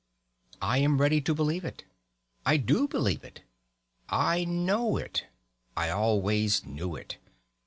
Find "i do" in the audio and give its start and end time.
2.43-2.87